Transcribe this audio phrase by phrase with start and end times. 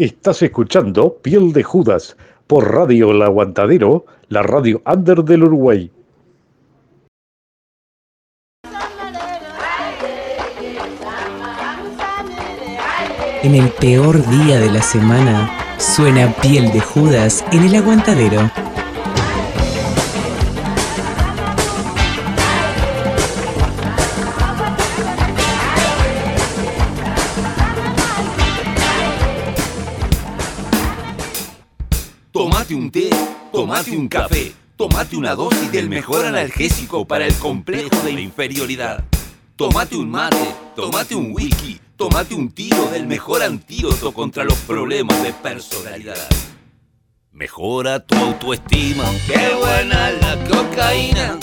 [0.00, 2.16] Estás escuchando Piel de Judas
[2.46, 5.92] por Radio El Aguantadero, la radio under del Uruguay.
[13.42, 18.50] En el peor día de la semana, suena Piel de Judas en el Aguantadero.
[33.90, 39.02] Tomate un café, tomate una dosis del mejor analgésico para el complejo de inferioridad.
[39.56, 45.20] Tomate un mate, tomate un whisky, tomate un tiro del mejor antídoto contra los problemas
[45.24, 46.28] de personalidad.
[47.32, 51.38] Mejora tu autoestima, qué buena la cocaína.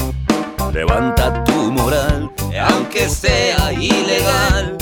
[0.72, 2.32] Levanta tu moral,
[2.70, 4.78] aunque sea ilegal.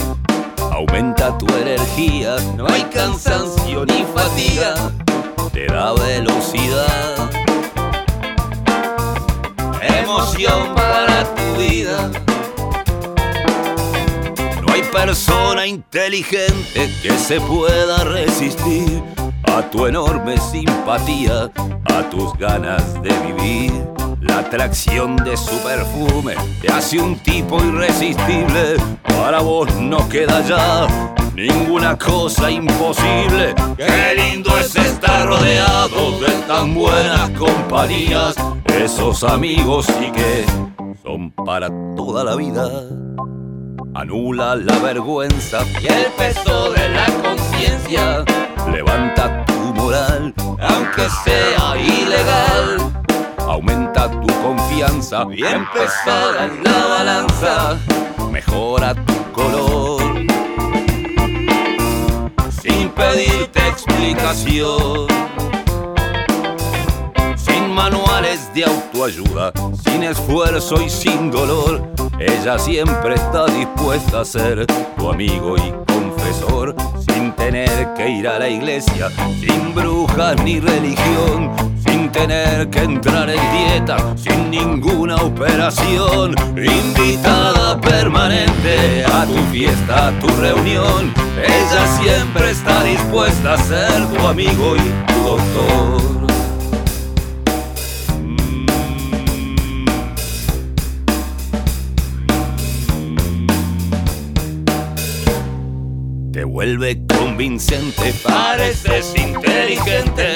[0.71, 4.91] Aumenta tu energía, no hay cansancio ni fatiga.
[5.51, 7.31] Te da velocidad,
[10.05, 12.11] emoción para tu vida.
[14.61, 19.01] No hay persona inteligente que se pueda resistir
[19.51, 21.49] a tu enorme simpatía,
[21.85, 23.71] a tus ganas de vivir.
[24.21, 28.77] La atracción de su perfume te hace un tipo irresistible.
[29.03, 33.53] Para vos no queda ya ninguna cosa imposible.
[33.77, 38.35] Qué lindo es estar rodeado de tan buenas compañías.
[38.65, 40.45] Esos amigos sí que
[41.03, 42.69] son para toda la vida.
[43.93, 48.25] Anula la vergüenza y el peso de la conciencia.
[48.71, 52.91] Levanta tu moral, aunque sea ilegal.
[53.39, 57.77] Aumenta tu confianza, bien pesada en la balanza.
[58.31, 59.24] Mejora tu
[67.37, 69.51] Sin manuales de autoayuda,
[69.83, 71.81] sin esfuerzo y sin dolor.
[72.19, 76.75] Ella siempre está dispuesta a ser tu amigo y confesor,
[77.07, 79.09] sin tener que ir a la iglesia,
[79.39, 81.51] sin brujas ni religión,
[81.95, 86.35] sin tener que entrar en dieta, sin ninguna operación.
[86.57, 94.27] Invitada permanente a tu fiesta, a tu reunión, ella siempre está dispuesta a ser tu
[94.27, 96.27] amigo y tu doctor.
[106.33, 110.35] Te vuelve convincente, pareces inteligente.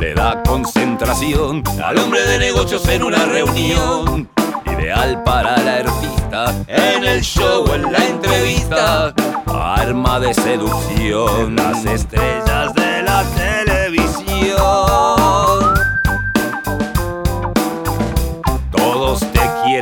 [0.00, 4.28] Le da concentración al hombre de negocios en una reunión.
[4.66, 9.14] Ideal para la artista en el show, en la entrevista.
[9.46, 15.23] Arma de seducción, las estrellas de la televisión.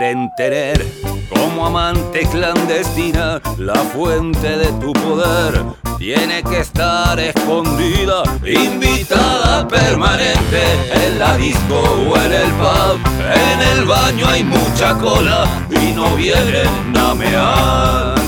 [0.02, 0.30] Quieren
[1.30, 5.62] como amante clandestina, la fuente de tu poder
[5.96, 10.62] tiene que estar escondida, invitada permanente
[11.06, 11.80] en la disco
[12.10, 12.98] o en el pub.
[13.32, 18.22] En el baño hay mucha cola y no vienen a mear.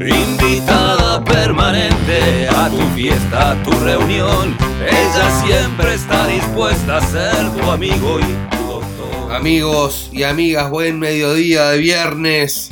[0.00, 4.67] Invitada permanente a tu fiesta, a tu reunión.
[4.80, 9.32] Ella siempre está dispuesta a ser tu amigo y tu doctor.
[9.34, 12.70] Amigos y amigas, buen mediodía de viernes.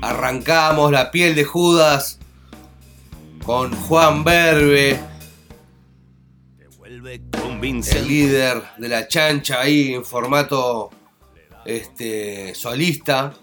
[0.00, 2.18] Arrancamos la piel de Judas
[3.44, 5.00] con Juan Vuelve
[7.60, 10.90] el líder de la chancha ahí en formato
[11.64, 13.34] este, solista,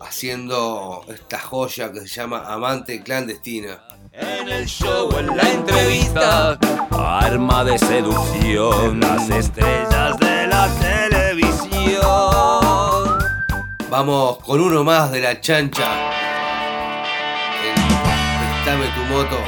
[0.00, 3.82] haciendo esta joya que se llama Amante Clandestina.
[4.20, 6.58] En el show, en la entrevista,
[6.90, 12.02] arma de seducción, las estrellas de la televisión.
[13.88, 15.86] Vamos con uno más de la chancha.
[17.64, 17.74] El
[18.40, 19.38] Préstame tu moto.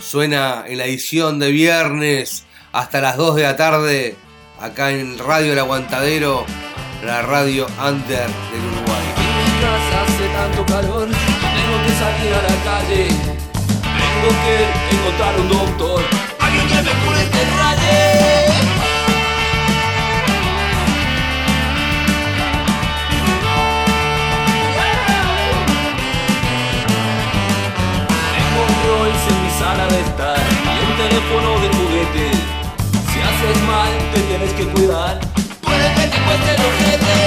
[0.00, 4.16] Suena en la edición de viernes hasta las 2 de la tarde
[4.60, 6.46] acá en Radio El Aguantadero,
[7.04, 9.06] la radio under del Uruguay.
[11.98, 13.08] Salir a la calle.
[14.00, 14.56] Tengo que
[14.94, 16.02] encontrar un doctor,
[16.40, 17.42] alguien que me cure este
[28.86, 32.26] Rolls en mi sala de estar y un teléfono de juguete.
[33.10, 35.18] Si haces mal, te tienes que cuidar.
[35.62, 37.18] Puede que te cueste el ojete,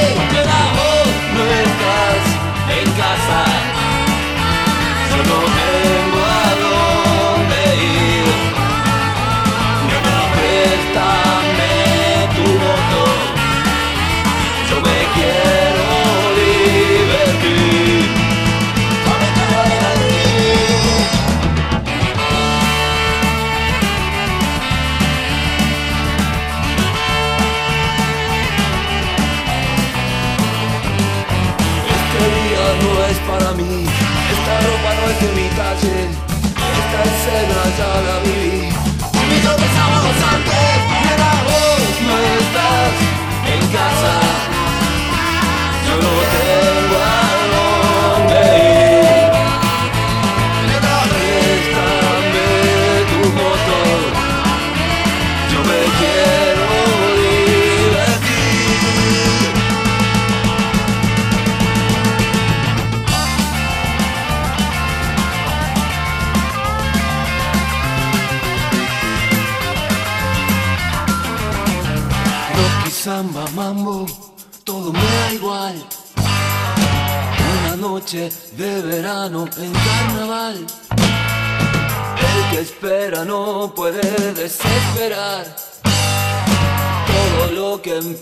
[1.35, 2.39] no estás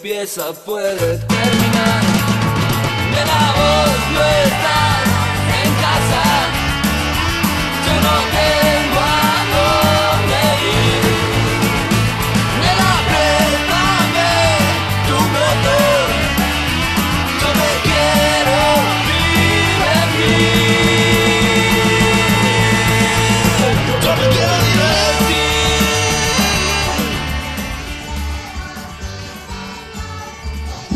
[0.07, 2.01] empieza puede terminar.
[3.11, 4.96] De la voz no está.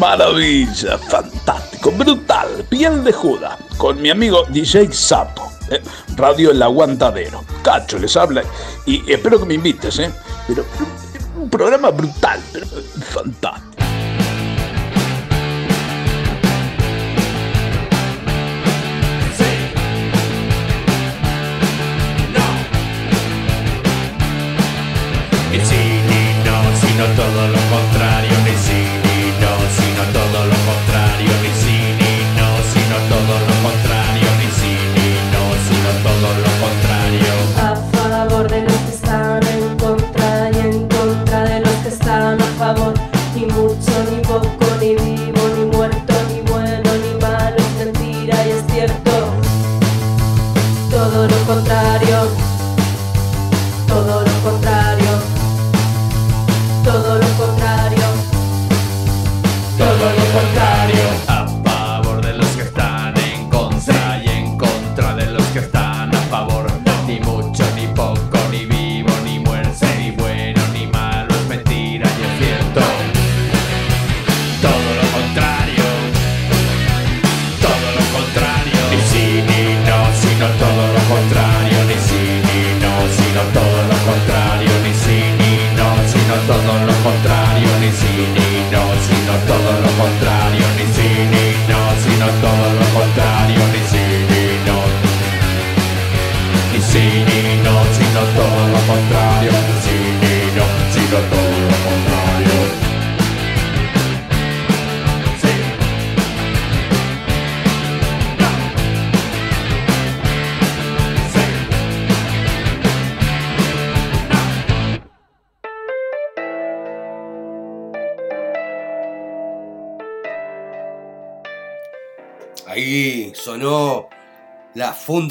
[0.02, 5.80] Maravilla, fantástico, brutal, piel de juda, con mi amigo DJ Sapo, eh,
[6.16, 7.44] Radio El Aguantadero.
[7.62, 8.42] Cacho les habla
[8.88, 10.12] y espero que me invites, ¿eh?
[10.48, 10.66] Pero,
[11.40, 12.66] un programa brutal, pero
[13.12, 13.71] fantástico.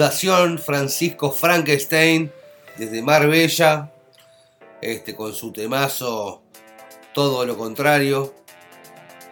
[0.01, 2.33] Fundación Francisco Frankenstein
[2.79, 3.93] desde Marbella,
[4.81, 6.43] este, con su temazo
[7.13, 8.35] Todo lo contrario,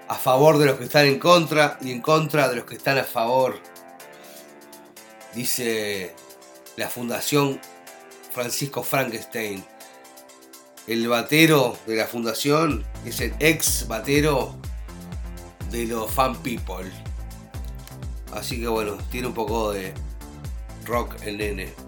[0.09, 2.99] a favor de los que están en contra y en contra de los que están
[2.99, 3.59] a favor,
[5.35, 6.15] dice
[6.77, 7.59] la Fundación
[8.31, 9.65] Francisco Frankenstein.
[10.87, 14.55] El batero de la fundación es el ex batero
[15.71, 16.93] de los fan people.
[18.35, 19.95] Así que bueno, tiene un poco de
[20.89, 21.88] rock el nene.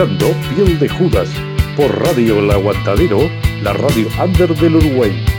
[0.00, 1.28] escuchando Piel de Judas
[1.76, 3.30] por Radio El Aguantadero,
[3.62, 5.29] la radio under del Uruguay.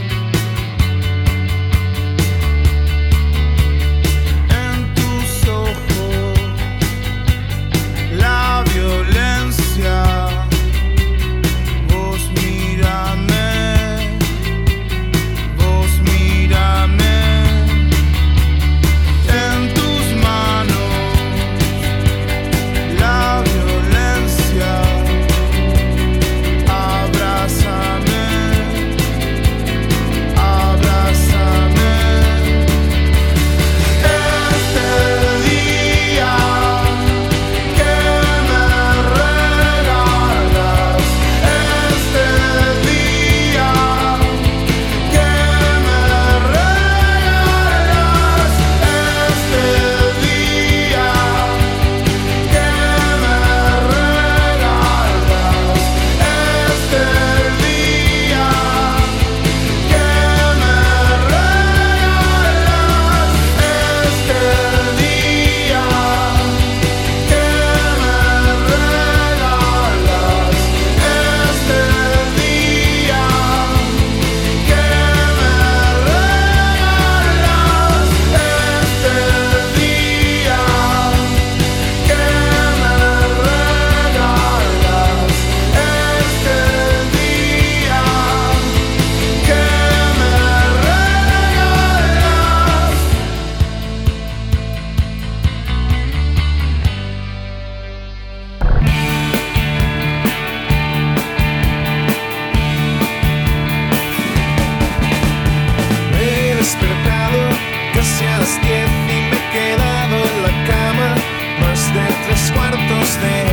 [113.12, 113.51] stay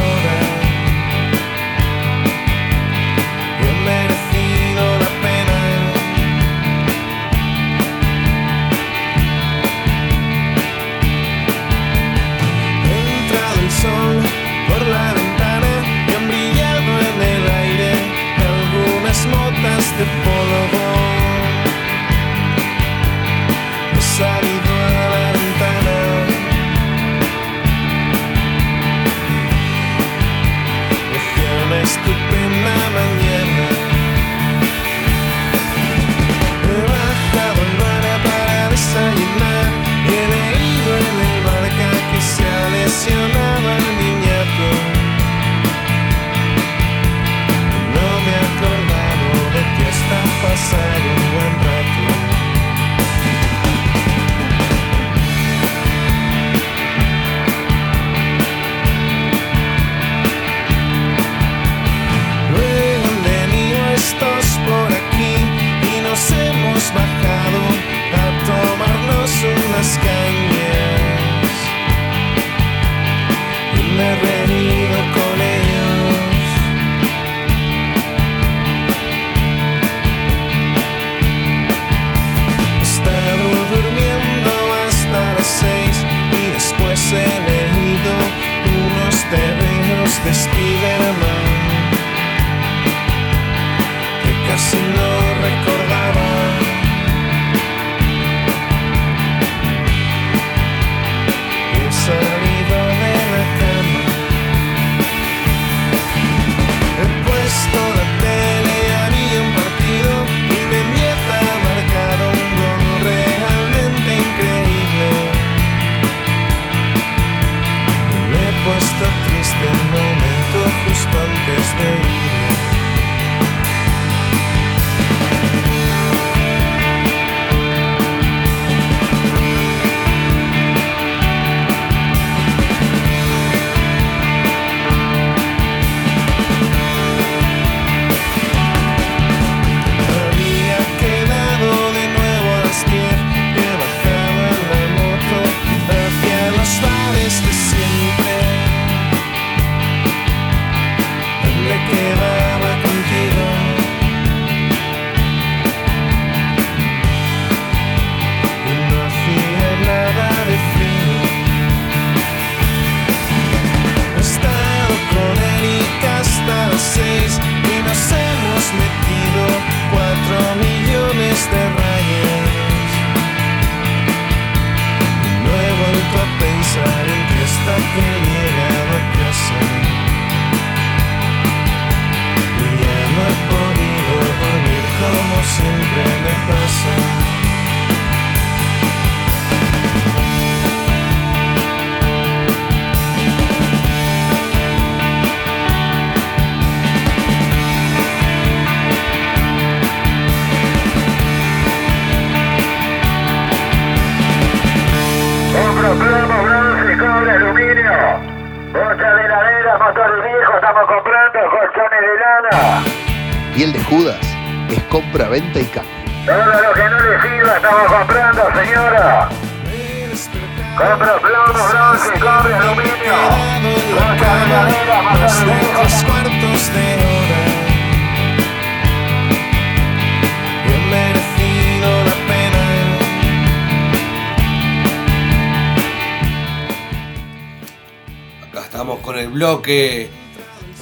[239.32, 240.08] bloque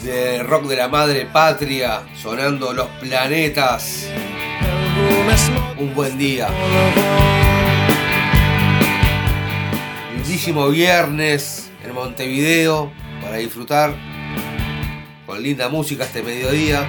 [0.02, 4.08] de rock de la madre patria, sonando los planetas.
[5.78, 6.48] Un buen día.
[10.14, 12.90] Lindísimo viernes en Montevideo
[13.22, 13.94] para disfrutar
[15.26, 16.86] con linda música este mediodía.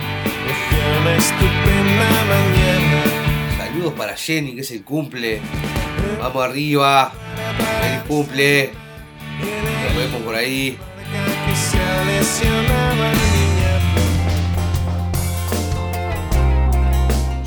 [3.58, 5.42] Saludos para Jenny, que es el cumple.
[6.20, 7.12] Vamos arriba.
[7.82, 8.72] Feliz cumple.
[9.86, 10.78] Nos vemos por ahí.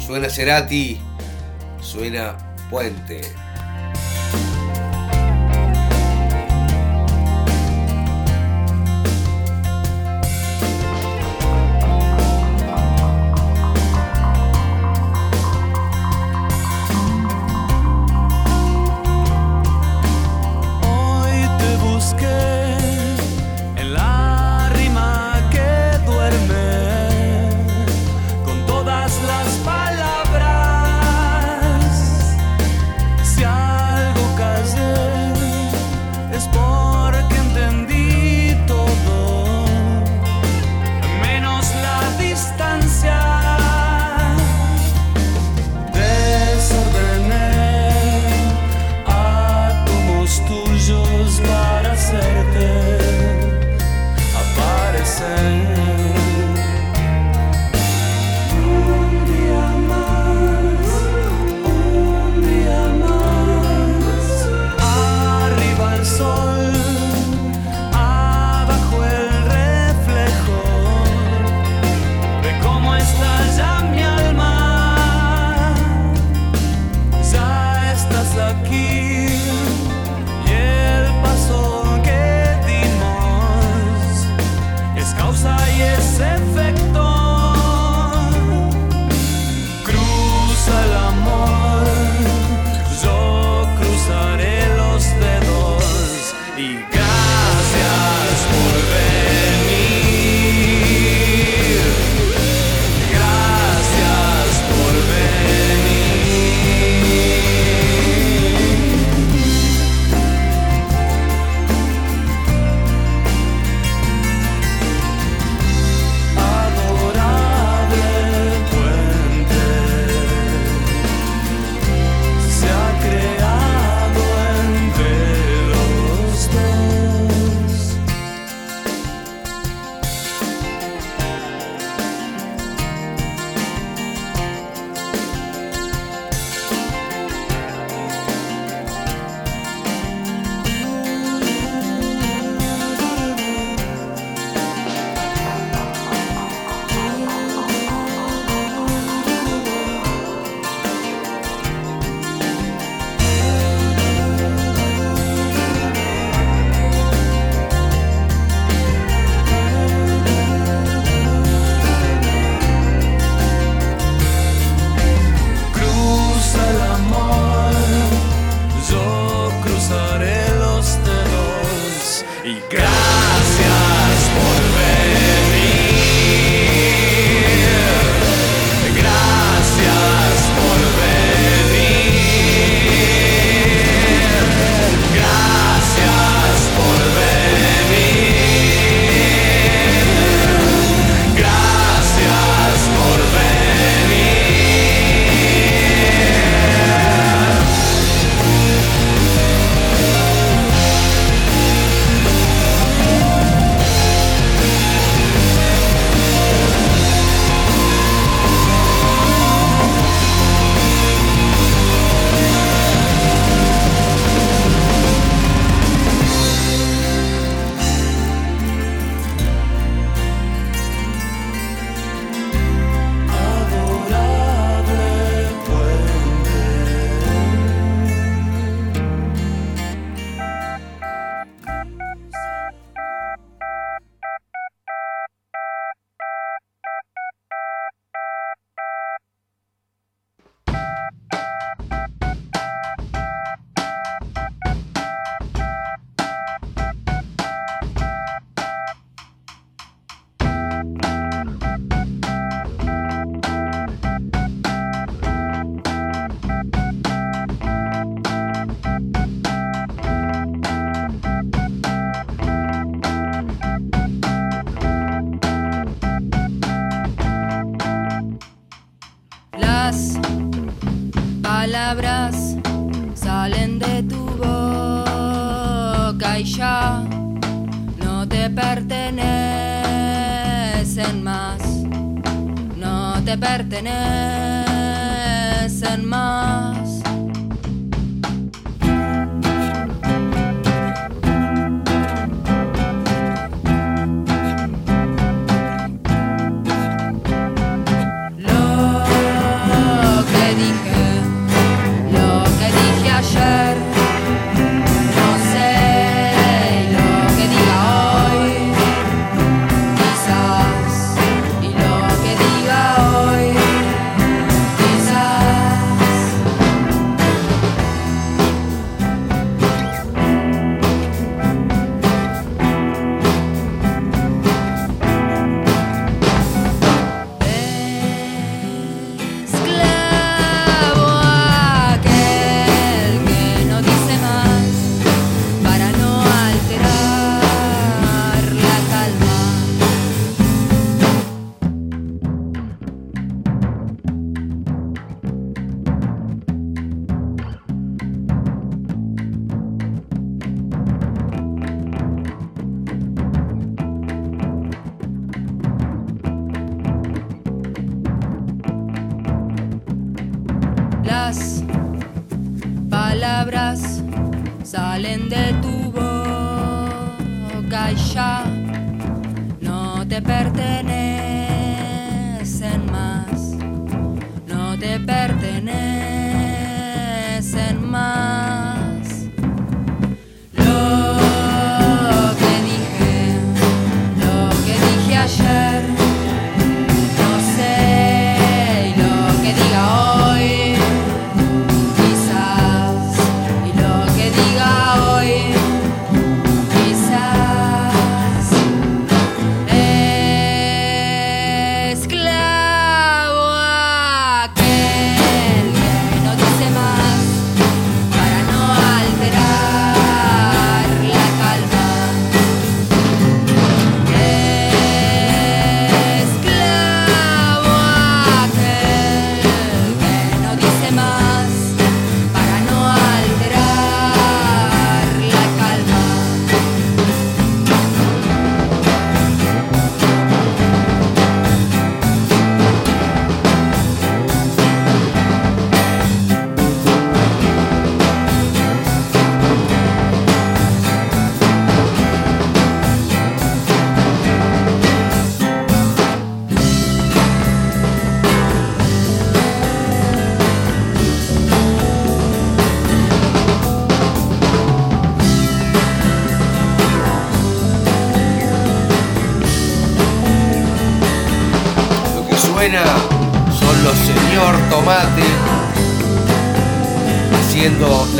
[0.06, 1.00] Suena Cerati,
[1.80, 2.36] suena
[2.68, 3.49] Puente.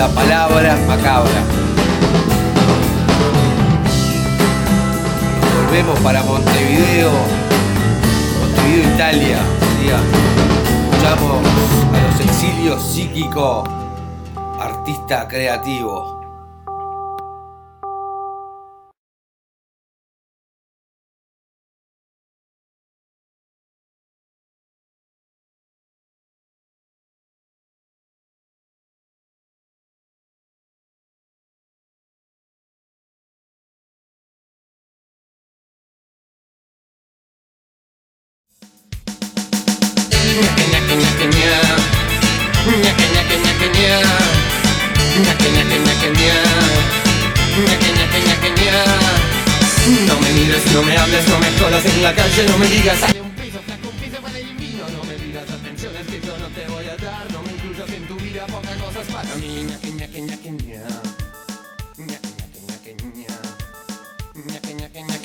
[0.00, 1.42] la palabra macabra.
[5.56, 7.10] Volvemos para Montevideo,
[8.40, 9.38] Montevideo, Italia.
[10.90, 11.46] Escuchamos
[11.92, 13.68] a los exilios psíquicos,
[14.58, 16.19] artista creativo.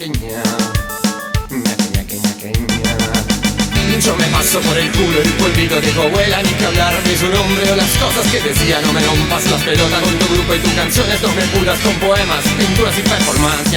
[0.06, 0.12] Yo
[4.18, 7.28] me paso por el culo el polvito de tu abuela, ni que hablar de su
[7.28, 8.82] nombre o las cosas que decía.
[8.82, 11.96] No me rompas las pelotas con tu grupo y tus canciones, no me puras con
[11.96, 13.72] poemas, pinturas y performance.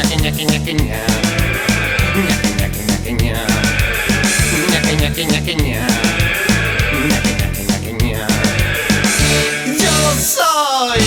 [9.79, 11.01] Yo soy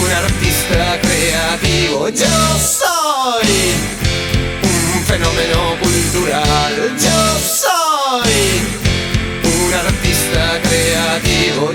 [0.00, 3.74] un artista creativo, yo soy soy
[4.94, 6.74] un fenómeno cultural.
[6.98, 8.42] Yo soy
[9.44, 11.72] un artista creativo.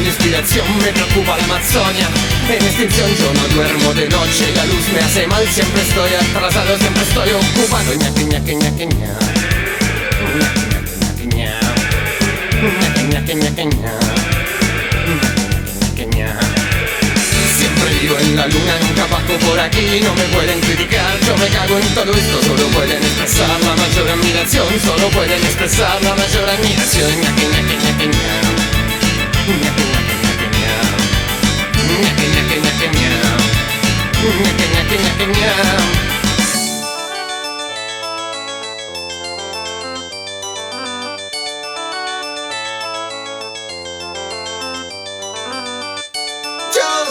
[0.00, 2.08] Mi inspiración, me preocupa la Amazonia.
[2.48, 6.78] En extinción yo no duermo de noche, la luz me hace mal, siempre estoy atrasado,
[6.78, 7.94] siempre estoy ocupado.
[7.94, 9.18] Ñaqui, ñaqui, ñaqui, ña.
[10.38, 10.60] Ñaqui,
[11.00, 11.60] ñaqui, ña.
[12.80, 13.92] Ñaqui, ñaqui, ñaqui, ña.
[15.06, 15.40] Ñaqui,
[15.80, 16.28] ñaqui, ña.
[17.56, 21.48] Siempre vivo en la luna, nunca bajo por aquí, no me pueden criticar, yo me
[21.48, 26.48] cago en todo esto, solo pueden expresar la mayor admiración, solo pueden expresar la mayor
[26.48, 27.10] admiración.
[27.22, 28.45] Ñaqui, ñaqui, ñaqui, ña.
[29.46, 29.52] Yo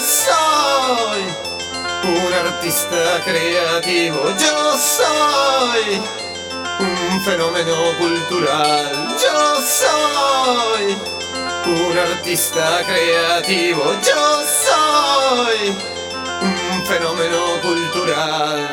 [0.04, 1.24] soy
[2.04, 6.02] un artista creativo, yo soy
[6.80, 11.15] un fenómeno cultural, yo soy
[11.68, 15.76] un artista creativo, yo soy
[16.42, 18.68] un fenómeno cultural.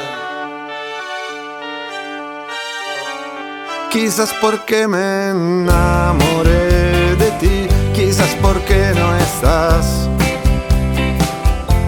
[3.91, 10.09] Quizás porque me enamoré de ti, quizás porque no estás,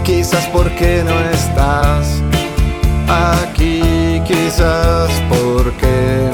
[0.03, 2.21] quizás porque no estás
[3.07, 6.24] aquí, quizás porque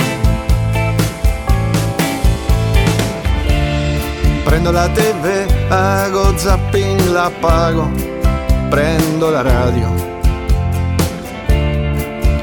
[4.62, 7.89] prendo la TV, hago zapping, la apago,
[8.69, 9.88] prendo la radio.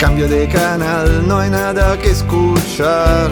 [0.00, 3.30] Cambio de canal, no hay nada que escuchar.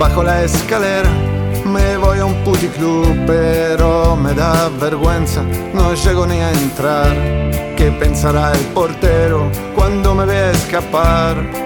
[0.00, 1.10] Bajo la escalera
[1.66, 5.42] me voy a un puticlub, pero me da vergüenza,
[5.74, 7.14] no llego ni a entrar.
[7.76, 11.65] ¿Qué pensará el portero cuando me vea escapar?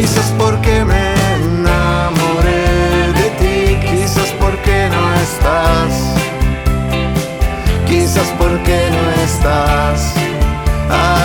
[0.00, 5.92] Quizás porque me enamoré de ti, quizás porque no estás.
[7.84, 10.14] Quizás porque no estás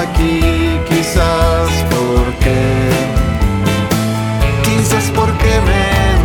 [0.01, 2.57] aquí, quizás porque,
[4.63, 5.83] quizás porque me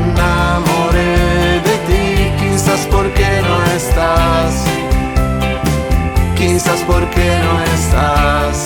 [0.08, 4.64] enamoré de ti, quizás porque no estás,
[6.34, 8.64] quizás porque no estás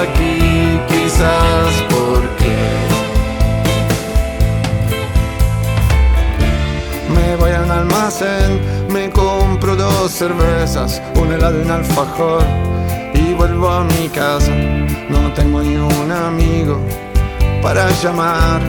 [0.00, 1.91] aquí, quizás porque
[8.88, 12.44] me compro dos cervezas, un helado y un alfajor
[13.14, 14.52] y vuelvo a mi casa.
[15.08, 16.78] No tengo ni un amigo
[17.62, 18.60] para llamar.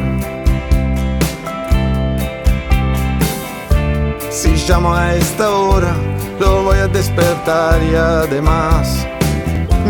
[4.30, 5.96] Si llamo a esta hora,
[6.40, 9.08] lo voy a despertar y además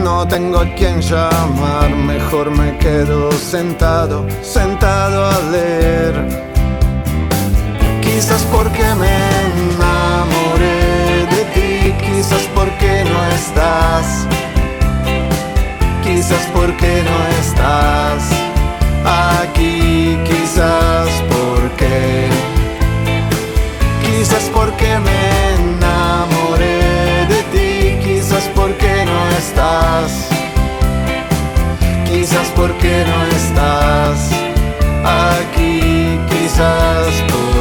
[0.03, 1.89] no tengo a quien llamar.
[1.89, 6.52] Mejor me quedo sentado, sentado a leer.
[8.25, 9.17] Quizás porque me
[9.73, 14.25] enamoré de ti, quizás porque no estás,
[16.01, 18.23] quizás porque no estás
[19.41, 22.29] aquí, quizás porque,
[24.05, 30.29] quizás porque me enamoré de ti, quizás porque no estás,
[32.05, 34.29] quizás porque no estás
[35.03, 37.52] aquí, quizás porque.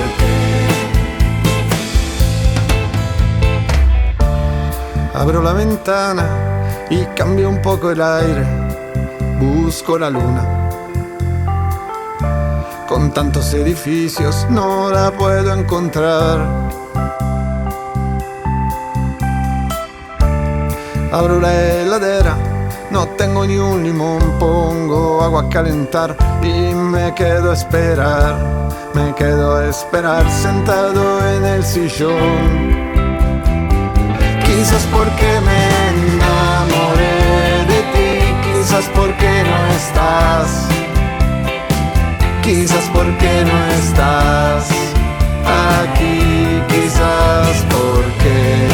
[5.15, 6.27] Abro la ventana
[6.89, 8.47] y cambio un poco el aire.
[9.39, 10.71] Busco la luna.
[12.89, 16.41] Con tantos edificios no la puedo encontrar.
[21.13, 22.37] Abro la heladera,
[22.91, 28.35] no tengo ni un limón, pongo agua a calentar y me quedo a esperar.
[28.95, 32.92] Me quedo a esperar sentado en el sillón.
[34.63, 38.11] Quizás porque me enamoré de ti,
[38.45, 40.69] quizás porque no estás,
[42.45, 44.69] quizás porque no estás
[45.83, 48.69] aquí, quizás porque,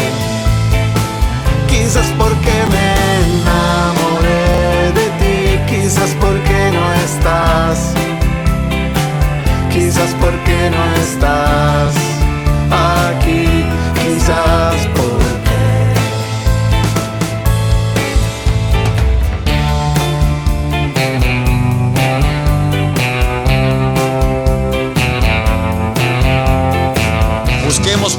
[1.68, 2.88] quizás porque me
[3.40, 7.94] enamoré de ti, quizás porque no estás,
[9.72, 11.94] quizás porque no estás
[13.08, 13.64] aquí,
[13.94, 14.97] quizás porque.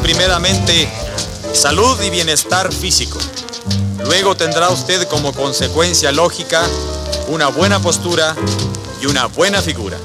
[0.09, 0.91] Primeramente
[1.53, 3.19] salud y bienestar físico.
[4.05, 6.67] Luego tendrá usted como consecuencia lógica
[7.27, 8.35] una buena postura
[8.99, 9.99] y una buena figura.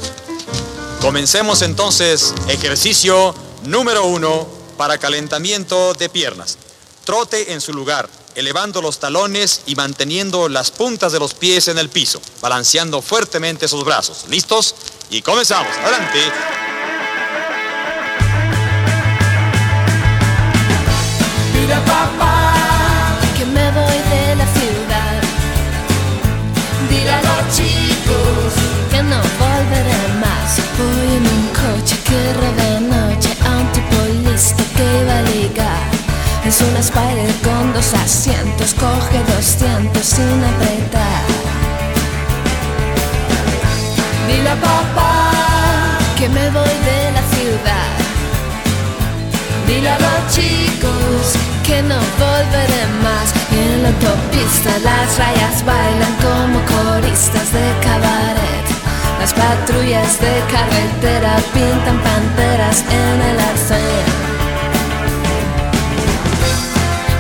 [1.01, 4.47] Comencemos entonces ejercicio número uno
[4.77, 6.59] para calentamiento de piernas.
[7.05, 11.79] Trote en su lugar, elevando los talones y manteniendo las puntas de los pies en
[11.79, 14.27] el piso, balanceando fuertemente sus brazos.
[14.29, 14.75] ¿Listos?
[15.09, 15.75] Y comenzamos.
[15.79, 16.64] Adelante.
[21.67, 22.53] Mira papá,
[23.39, 25.17] que me voy de la ciudad.
[26.91, 28.53] Dile a los chicos
[28.91, 30.61] que no volveré más.
[30.77, 33.97] Voy en un coche que roba noche a un tipo
[34.29, 35.89] listo que va a ligar.
[36.45, 41.25] Es una Spider con dos asientos, coge 200 sin apretar.
[44.29, 45.31] Dile a papá
[46.19, 47.91] que me voy de la ciudad.
[49.67, 53.29] Dile a los chicos que no volveré más.
[53.51, 58.67] En la autopista las rayas bailan como coristas de cabaret.
[59.21, 64.07] Las patrullas de carretera pintan panteras en el arcén.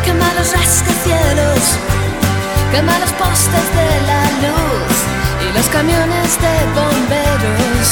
[0.04, 1.62] Quema los rascacielos,
[2.72, 4.94] quema los postes de la luz
[5.44, 7.88] y los camiones de bomberos.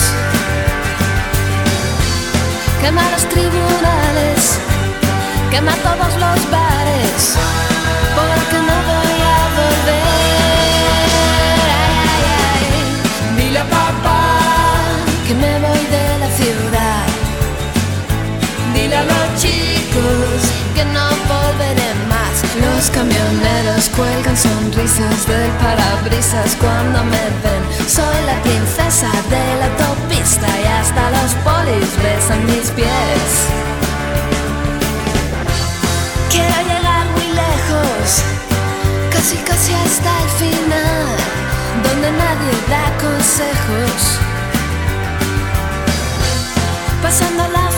[2.80, 4.42] Quema los tribunales,
[5.52, 7.36] quema todos los bares,
[8.16, 10.06] porque no voy a volver.
[11.76, 13.36] Ay, ay, ay.
[13.36, 14.24] Dile a papá
[15.26, 17.04] que me voy de la ciudad.
[18.72, 20.40] Dile a los chicos
[20.74, 22.34] que no volveré más.
[22.64, 27.62] Los camioneros cuelgan sonrisas del parabrisas cuando me ven.
[27.86, 33.61] Soy la princesa de la autopista y hasta los polis besan mis pies.
[36.42, 38.22] Quiero llegar muy lejos,
[39.12, 41.06] casi casi hasta el final,
[41.84, 44.18] donde nadie da consejos.
[47.00, 47.71] Pasando la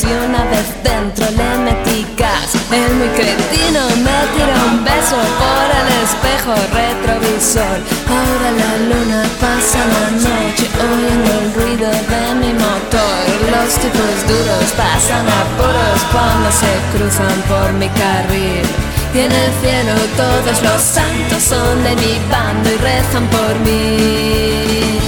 [0.00, 2.56] y una vez dentro le metí gas.
[2.72, 7.76] El muy cretino me tiró un beso por el espejo retrovisor.
[8.08, 13.20] Ahora la luna pasa la noche oyendo el ruido de mi motor.
[13.52, 18.64] Los tipos duros pasan apuros cuando se cruzan por mi carril.
[19.12, 24.98] Y en el cielo todos los santos son de mi bando y rezan por mí.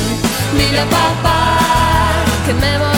[0.59, 1.57] Dile a papá
[2.45, 2.94] que me voy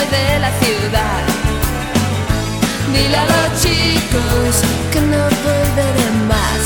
[2.96, 6.62] Dile a los chicos que no volveré más.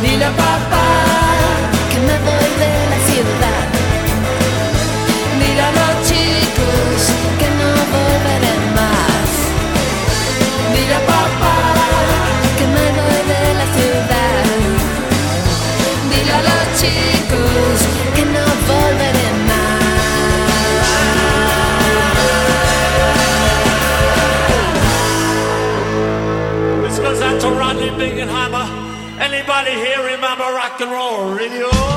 [0.00, 0.88] Dile a papá
[1.90, 3.66] que me voy de la ciudad.
[5.40, 6.98] Dile a los chicos
[7.40, 9.30] que no volveré más.
[10.72, 11.56] Dile a papá
[12.58, 14.44] que me voy de la ciudad.
[16.10, 17.19] Dile a los chicos
[29.20, 31.89] Anybody here remember rock and roll radio?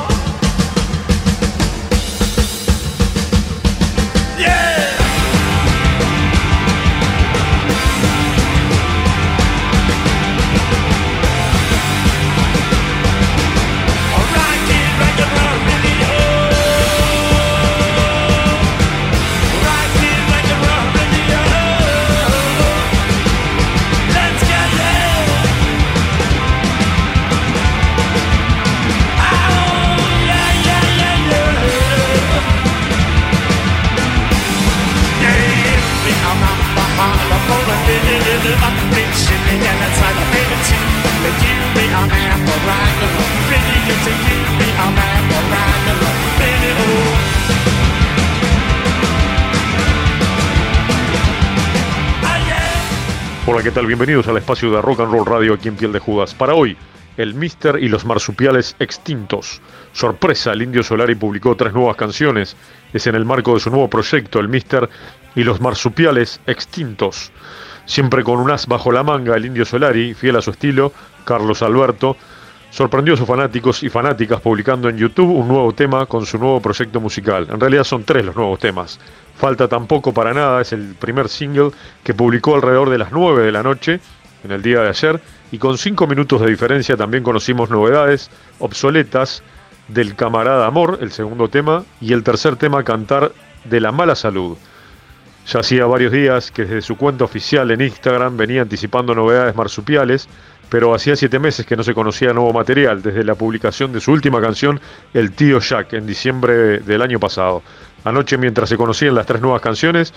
[53.88, 56.34] Bienvenidos al espacio de Rock and Roll Radio aquí en Piel de Judas.
[56.34, 56.78] Para hoy,
[57.18, 59.62] el Mister y los marsupiales extintos.
[59.92, 62.56] Sorpresa, el Indio Solari publicó tres nuevas canciones.
[62.94, 64.90] Es en el marco de su nuevo proyecto, el Mister
[65.36, 67.32] y los marsupiales extintos.
[67.86, 70.94] Siempre con un as bajo la manga, el Indio Solari, fiel a su estilo,
[71.26, 72.16] Carlos Alberto,
[72.74, 76.60] sorprendió a sus fanáticos y fanáticas publicando en YouTube un nuevo tema con su nuevo
[76.60, 77.48] proyecto musical.
[77.52, 79.00] En realidad son tres los nuevos temas.
[79.36, 81.70] Falta tampoco para nada es el primer single
[82.04, 84.00] que publicó alrededor de las 9 de la noche
[84.44, 85.22] en el día de ayer
[85.52, 89.44] y con 5 minutos de diferencia también conocimos novedades obsoletas
[89.88, 93.34] del camarada Amor, el segundo tema, y el tercer tema Cantar
[93.66, 94.58] de la mala salud.
[95.46, 100.28] Ya hacía varios días que desde su cuenta oficial en Instagram venía anticipando novedades marsupiales,
[100.74, 104.12] pero hacía siete meses que no se conocía nuevo material, desde la publicación de su
[104.12, 104.82] última canción,
[105.14, 107.62] El Tío Jack, en diciembre del año pasado.
[108.06, 110.16] Anoche, mientras se conocían las tres nuevas canciones,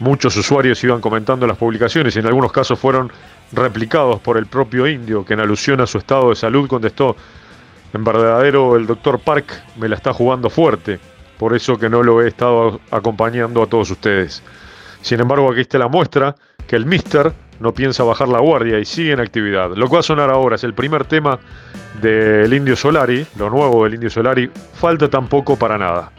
[0.00, 3.12] muchos usuarios iban comentando las publicaciones y en algunos casos fueron
[3.52, 7.14] replicados por el propio indio, que en alusión a su estado de salud contestó,
[7.92, 10.98] en verdadero el doctor Park me la está jugando fuerte,
[11.38, 14.42] por eso que no lo he estado acompañando a todos ustedes.
[15.00, 16.34] Sin embargo, aquí está la muestra
[16.66, 17.32] que el Mister
[17.62, 19.70] no piensa bajar la guardia y sigue en actividad.
[19.74, 21.38] Lo que va a sonar ahora es el primer tema
[22.00, 26.10] del Indio Solari, lo nuevo del Indio Solari, falta tampoco para nada.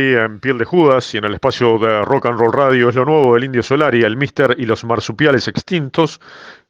[0.00, 3.04] En Piel de Judas y en el espacio de Rock and Roll Radio es lo
[3.04, 6.20] nuevo del Indio Solari, el Mister y los marsupiales extintos.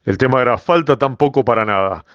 [0.05, 2.05] El tema era Falta tampoco para nada.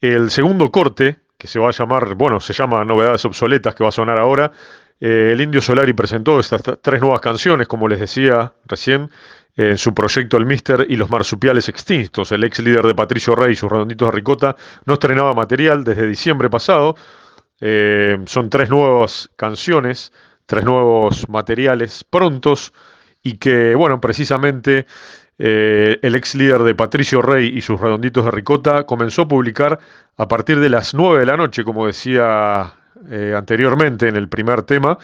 [0.00, 3.88] El segundo corte, que se va a llamar, bueno, se llama Novedades Obsoletas, que va
[3.88, 4.52] a sonar ahora,
[5.00, 9.10] eh, el Indio Solari presentó estas tres nuevas canciones, como les decía recién,
[9.56, 12.32] en su proyecto El Mister y los marsupiales extintos.
[12.32, 14.56] El ex líder de Patricio Rey y sus redonditos de ricota
[14.86, 16.96] no estrenaba material desde diciembre pasado.
[17.60, 20.12] Eh, son tres nuevas canciones,
[20.50, 22.72] tres nuevos materiales prontos
[23.22, 24.84] y que, bueno, precisamente
[25.38, 29.78] eh, el ex líder de Patricio Rey y sus redonditos de ricota comenzó a publicar
[30.16, 32.74] a partir de las 9 de la noche, como decía
[33.08, 34.98] eh, anteriormente en el primer tema.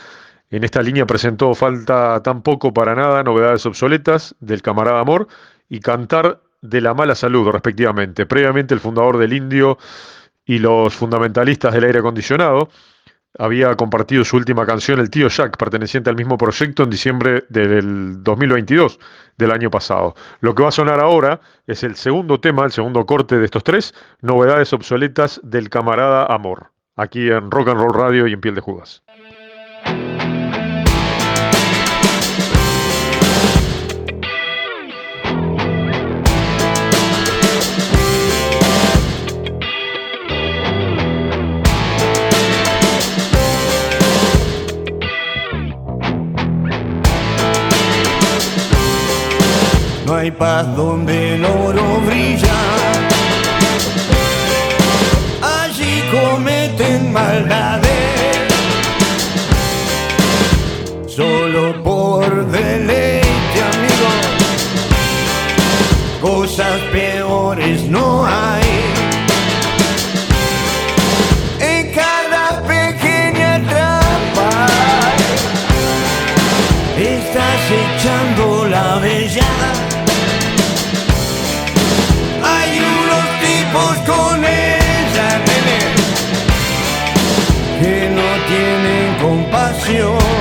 [0.51, 5.29] En esta línea presentó Falta tan poco para nada, novedades obsoletas del camarada Amor
[5.69, 8.27] y Cantar de la mala salud, respectivamente.
[8.27, 9.79] Previamente el fundador del Indio
[10.45, 12.69] y los fundamentalistas del aire acondicionado
[13.39, 18.23] había compartido su última canción, El Tío Jack, perteneciente al mismo proyecto en diciembre del
[18.23, 18.99] 2022
[19.37, 20.15] del año pasado.
[20.41, 23.65] Lo que va a sonar ahora es el segundo tema, el segundo corte de estos
[23.65, 28.55] tres, novedades obsoletas del camarada Amor, aquí en Rock and Roll Radio y en Piel
[28.55, 29.06] de Judas.
[50.39, 52.55] Paz donde el oro brilla.
[55.43, 58.47] Allí cometen maldades
[61.07, 64.11] solo por deleite, amigo.
[66.21, 68.56] Cosas peores no hay.
[89.97, 90.36] Compasión.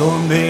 [0.00, 0.47] Hay paz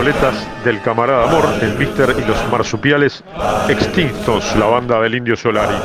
[0.00, 3.22] obsoletas del camarada Amor, el Mister y los marsupiales
[3.68, 5.76] extintos, la banda del Indio Solari.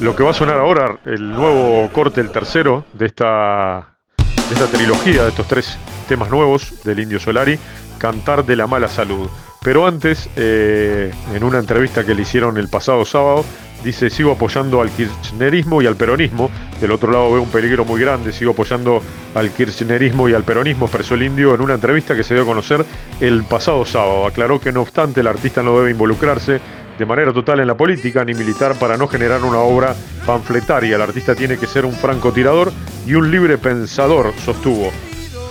[0.00, 4.66] Lo que va a sonar ahora, el nuevo corte, el tercero de esta, de esta
[4.66, 7.58] trilogía, de estos tres temas nuevos del Indio Solari,
[7.96, 9.30] Cantar de la Mala Salud.
[9.62, 13.46] Pero antes, eh, en una entrevista que le hicieron el pasado sábado,
[13.82, 16.50] dice, sigo apoyando al kirchnerismo y al peronismo.
[16.84, 19.00] Del otro lado veo un peligro muy grande, sigo apoyando
[19.34, 22.46] al kirchnerismo y al peronismo, expresó el indio en una entrevista que se dio a
[22.46, 22.84] conocer
[23.20, 24.26] el pasado sábado.
[24.26, 26.60] Aclaró que no obstante el artista no debe involucrarse
[26.98, 30.96] de manera total en la política ni militar para no generar una obra panfletaria.
[30.96, 32.70] El artista tiene que ser un francotirador
[33.06, 34.92] y un libre pensador, sostuvo.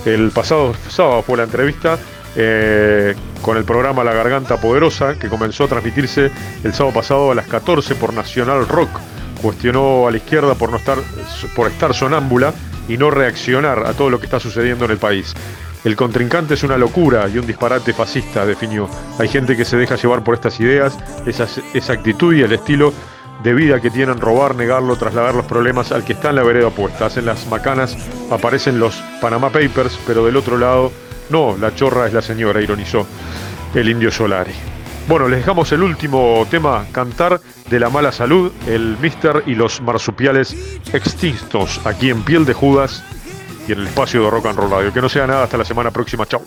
[0.06, 1.98] El pasado sábado fue la entrevista
[2.36, 6.30] eh, con el programa La Garganta Poderosa, que comenzó a transmitirse
[6.64, 9.13] el sábado pasado a las 14 por Nacional Rock.
[9.44, 10.98] Cuestionó a la izquierda por, no estar,
[11.56, 12.54] por estar sonámbula
[12.88, 15.36] y no reaccionar a todo lo que está sucediendo en el país.
[15.84, 18.90] El contrincante es una locura y un disparate fascista, definió.
[19.20, 22.94] Hay gente que se deja llevar por estas ideas, esa, esa actitud y el estilo
[23.44, 26.68] de vida que tienen robar, negarlo, trasladar los problemas al que está en la vereda
[26.68, 27.08] opuesta.
[27.08, 27.98] Hacen las macanas,
[28.32, 30.94] aparecen los Panama Papers, pero del otro lado,
[31.30, 33.06] no, la chorra es la señora, ironizó
[33.76, 34.54] el indio Solari.
[35.08, 39.82] Bueno, les dejamos el último tema, Cantar de la Mala Salud, el Mister y los
[39.82, 43.04] marsupiales extintos, aquí en Piel de Judas
[43.68, 44.94] y en el espacio de Rock and Roll Radio.
[44.94, 46.42] Que no sea nada, hasta la semana próxima, chao.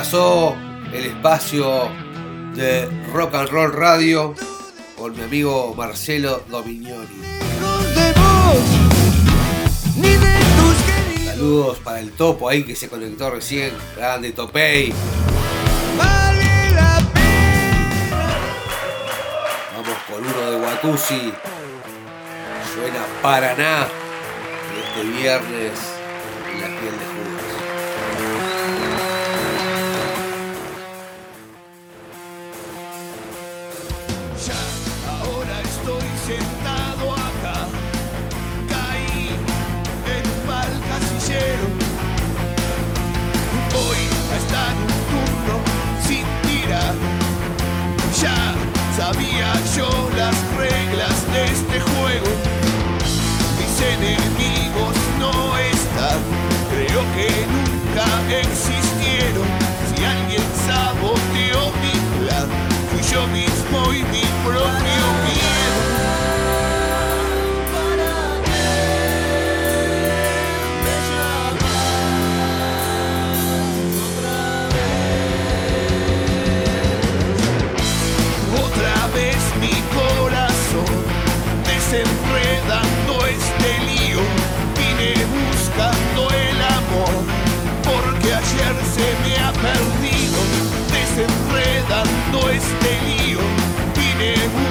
[0.00, 1.90] El espacio
[2.54, 4.34] de Rock and Roll Radio
[4.96, 7.20] con mi amigo Marcelo Dominioni.
[11.26, 13.74] Saludos para el topo ahí que se conectó recién.
[13.94, 14.94] Grande Topey.
[19.76, 21.32] Vamos con uno de Watusi.
[22.74, 23.86] Suena Paraná.
[24.82, 25.72] Este viernes
[26.54, 27.09] en la piel de
[58.28, 59.46] existieron.
[59.94, 62.48] Si alguien saboteó mi plan,
[62.90, 64.29] fui yo mismo y mi
[89.00, 90.40] se me ha perdido.
[90.92, 93.40] Desenredando este lío.
[94.52, 94.69] Buscando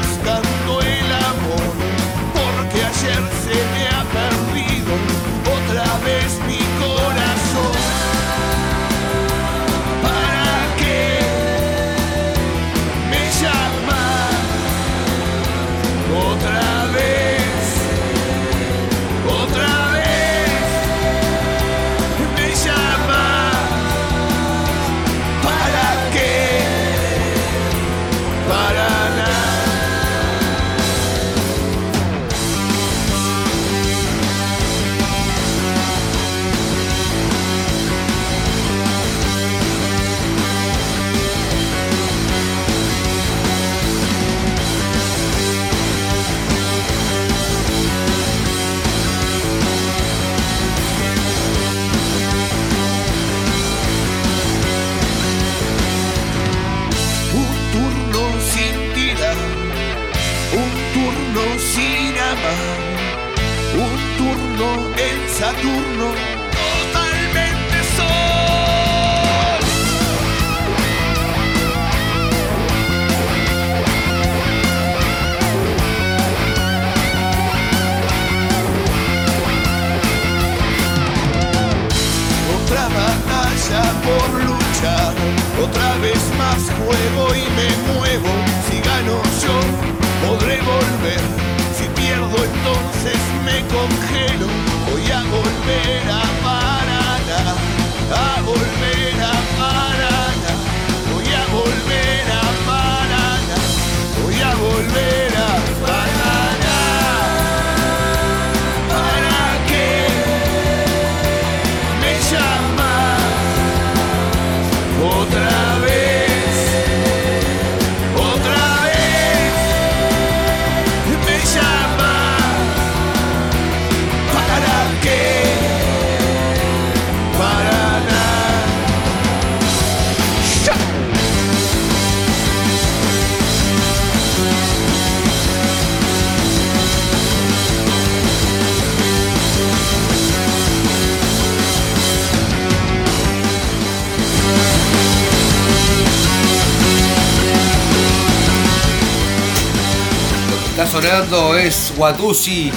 [151.02, 152.72] sonando es Watusi.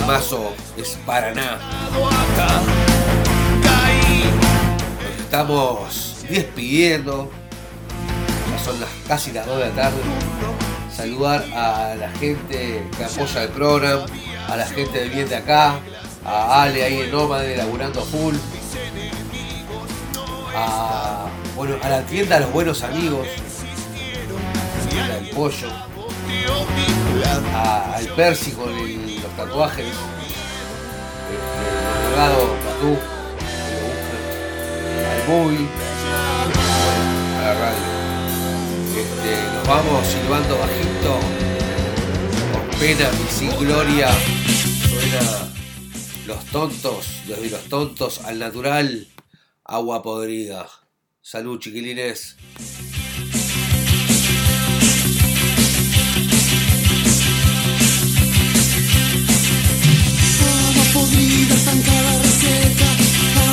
[0.00, 1.58] El mazo es Paraná.
[5.00, 7.30] Nos estamos despidiendo.
[8.50, 9.98] Ya son las, casi las 2 de la tarde.
[10.94, 14.04] Saludar a la gente que apoya el programa,
[14.48, 15.78] a la gente de bien de acá,
[16.24, 18.34] a Ale ahí en Nómade laburando full.
[20.56, 23.28] A, bueno, a la tienda Los Buenos Amigos,
[25.00, 25.68] al pollo,
[27.54, 29.86] al pérsico de los tatuajes,
[31.30, 32.98] el dorado tatú,
[35.10, 35.66] al movie,
[37.36, 37.98] a la radio.
[38.98, 41.20] Este, nos vamos silbando bajito,
[42.52, 44.08] con pena y sin gloria.
[44.88, 45.48] Suena
[46.26, 49.06] los tontos, desde los tontos al natural,
[49.64, 50.68] agua podrida.
[51.22, 52.36] Salud, chiquilines.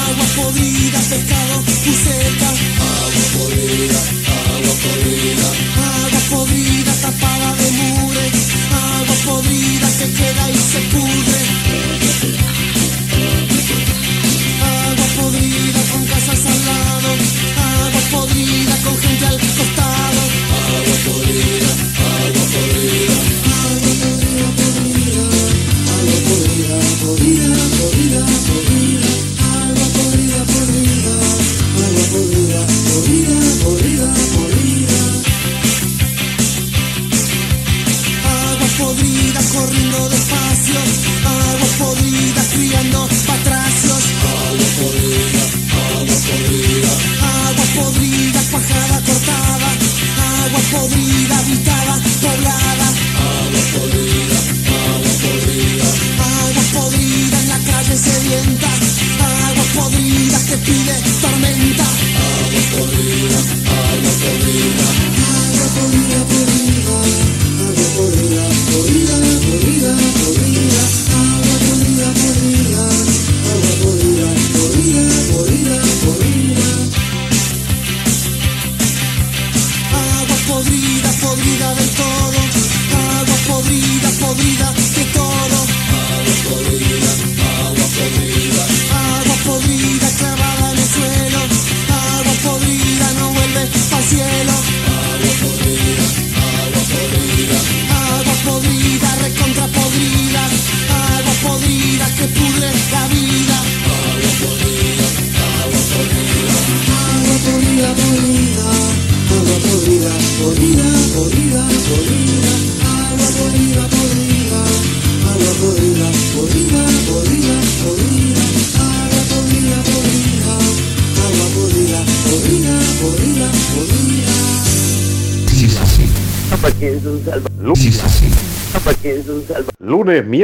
[0.05, 2.49] agua podrida, pescado, buceca.
[2.79, 3.99] Agua podrida,
[4.55, 5.47] agua podrida.
[5.75, 8.31] Agua podrida, tapada de mure,
[8.71, 11.39] agua podrida que queda y se pudre.
[14.61, 17.09] Agua podrida con casas al lado,
[17.83, 20.24] agua podrida con gente al costado.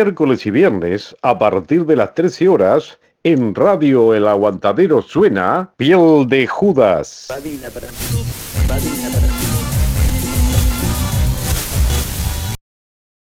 [0.03, 6.27] miércoles y viernes a partir de las 13 horas en Radio El Aguantadero suena Piel
[6.27, 7.27] de Judas.